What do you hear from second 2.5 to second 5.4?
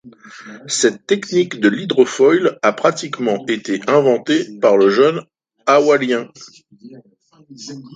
a pratiquement été inventée par le jeune